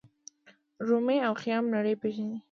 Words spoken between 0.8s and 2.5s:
رومي او خیام نړۍ پیژني.